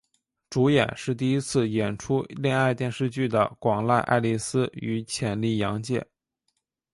[0.49, 6.03] 主演是第一次演出恋爱电视剧的广濑爱丽丝与浅利阳介。